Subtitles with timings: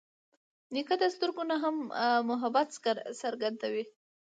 [0.73, 1.75] نیکه د سترګو نه هم
[2.29, 2.67] محبت
[3.21, 3.83] څرګندوي.